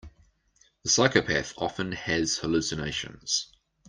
The 0.81 0.89
psychopath 0.89 1.53
often 1.59 1.91
has 1.91 2.37
hallucinations. 2.37 3.51